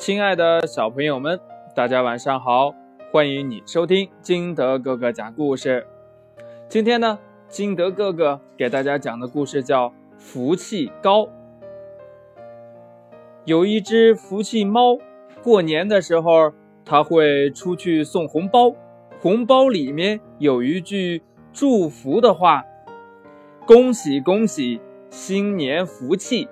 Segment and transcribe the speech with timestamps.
[0.00, 1.38] 亲爱的小朋友们，
[1.74, 2.74] 大家晚上好！
[3.12, 5.86] 欢迎你收听金德哥哥讲故事。
[6.70, 11.24] 今天呢，金德哥哥给大家讲的故事叫《福气高》。
[13.44, 14.96] 有一只福气猫，
[15.42, 16.50] 过年的时候，
[16.82, 18.72] 它会出去送红包，
[19.20, 21.22] 红包里面有一句
[21.52, 22.64] 祝福的话
[23.68, 24.80] ：“恭喜恭喜，
[25.10, 26.48] 新年福气！”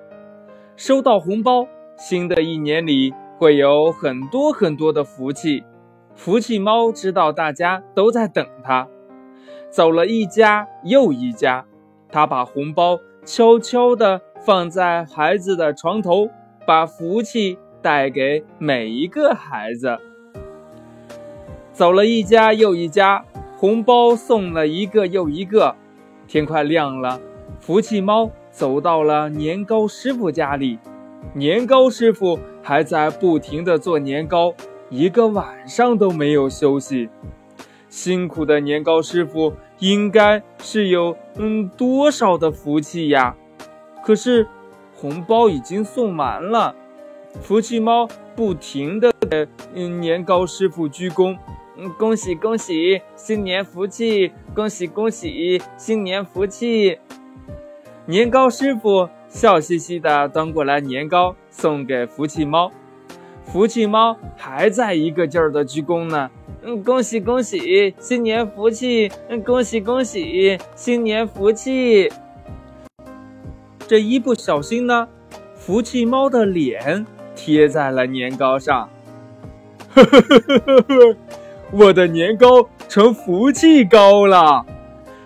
[0.77, 3.15] 收到红包，新的一年里。
[3.39, 5.63] 会有很多很多的福气，
[6.17, 8.89] 福气猫知道大家都在等它，
[9.71, 11.65] 走了一家又一家，
[12.11, 16.29] 它把红包悄悄地放在孩子的床头，
[16.67, 19.97] 把福气带给每一个孩子。
[21.73, 23.25] 走了一家又一家，
[23.57, 25.77] 红包送了一个又一个，
[26.27, 27.21] 天快亮了，
[27.61, 30.81] 福气猫走到了年糕师傅家里。
[31.35, 34.55] 年糕师傅还在不停地做年糕，
[34.89, 37.09] 一个晚上都没有休息。
[37.89, 43.35] 辛苦的年糕师傅应该是有嗯多少的福气呀？
[44.03, 44.47] 可是
[44.95, 46.75] 红包已经送完了，
[47.41, 51.37] 福气猫不停地给嗯年糕师傅鞠躬，
[51.77, 54.33] 嗯恭喜恭喜，新年福气！
[54.55, 56.99] 恭喜恭喜，新年福气！
[58.07, 59.09] 年糕师傅。
[59.29, 62.73] 笑嘻嘻的端过来年糕，送给福气猫。
[63.45, 66.31] 福气猫还在一个劲儿的鞠躬呢。
[66.63, 69.11] 嗯，恭喜恭喜，新年福气！
[69.29, 72.11] 嗯，恭喜恭喜，新年福气！
[73.87, 75.09] 这一不小心呢，
[75.55, 78.89] 福气猫的脸贴在了年糕上。
[79.95, 81.17] 呵呵呵呵呵呵，
[81.71, 84.67] 我的年糕成福气糕了。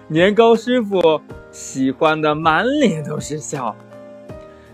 [0.06, 3.74] 年糕师傅喜欢的满脸都是笑。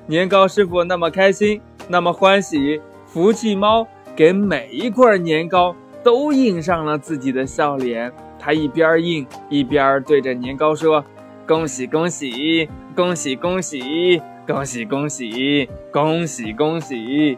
[0.09, 8.11] 年糕师傅那么开心，那么欢喜，福气猫给每一块年糕都印上了自己的笑脸。
[8.39, 11.05] 他一边印一边对着年糕说
[11.47, 12.67] ：“恭喜恭喜，
[12.97, 17.37] 恭喜恭喜，恭喜恭喜，恭喜恭喜！”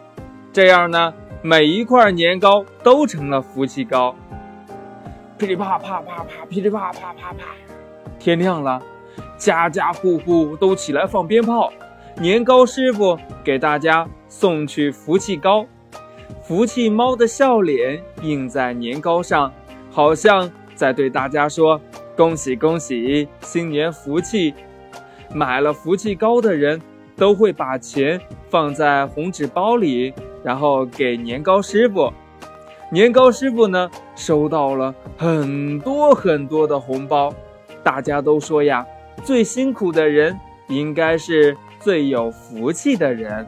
[0.55, 4.15] 这样呢，每一块年糕都成了福气糕。
[5.37, 7.39] 噼里啪啪啪啪，噼里啪啪啪啪。
[8.21, 8.81] 天亮了，
[9.37, 11.73] 家家户户都起来放鞭炮。
[12.21, 15.65] 年糕师傅给大家送去福气糕，
[16.43, 19.51] 福气猫的笑脸印在年糕上，
[19.91, 21.81] 好像在对大家说
[22.15, 24.53] ：“恭喜恭喜，新年福气！”
[25.33, 26.79] 买了福气糕的人
[27.17, 28.21] 都会把钱
[28.51, 30.13] 放在红纸包里，
[30.45, 32.13] 然后给年糕师傅。
[32.93, 37.33] 年糕师傅呢，收到了很多很多的红包。
[37.83, 38.87] 大家都说呀，
[39.25, 40.39] 最辛苦的人
[40.69, 41.57] 应该是。
[41.81, 43.47] 最有福气的人，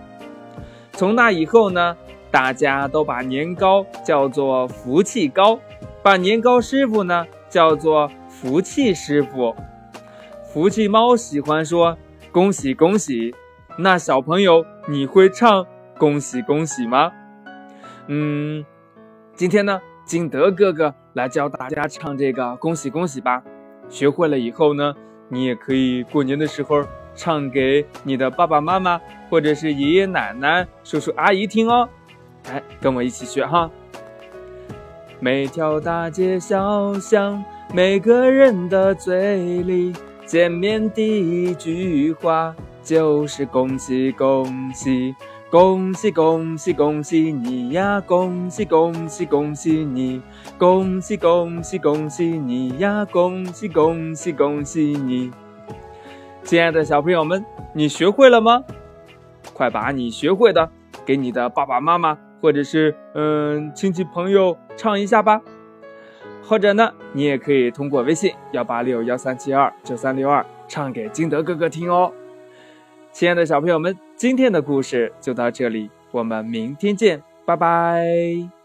[0.92, 1.94] 从那以后呢，
[2.30, 5.60] 大家都把年糕叫做福气糕，
[6.02, 9.54] 把年糕师傅呢叫做福气师傅。
[10.42, 11.96] 福气猫喜欢说
[12.32, 13.34] 恭喜恭喜，
[13.76, 15.66] 那小朋友你会唱
[15.98, 17.12] 恭喜恭喜吗？
[18.06, 18.64] 嗯，
[19.34, 23.42] 今天呢，金德哥哥来教大家唱这个恭喜恭喜吧。
[23.90, 24.94] 学会了以后呢，
[25.28, 26.82] 你也可以过年的时候。
[27.14, 31.88] 唱给你的爸爸妈妈，或者是爷爷奶奶、叔叔阿姨听哦。
[32.48, 33.70] 来，跟我一起学哈。
[35.20, 39.92] 每条大街小巷，每个人的嘴里，
[40.26, 45.14] 见面第一句话就是恭喜恭喜，
[45.48, 50.20] 恭喜恭喜恭喜你呀，恭喜恭喜恭喜你，
[50.58, 55.30] 恭喜恭喜恭喜你呀，恭喜恭喜恭喜你。
[56.44, 58.62] 亲爱的小朋友们，你学会了吗？
[59.54, 60.68] 快把你学会的
[61.04, 65.40] 给你的爸爸妈妈或者是嗯亲戚朋友唱一下吧。
[66.44, 72.12] 或者呢，你也可以通过微信幺八六幺三七二九三六二唱给金德哥哥听哦。
[73.12, 78.61] 亲爱的小朋友们，今天的故事就到这里，我们明天见，拜拜。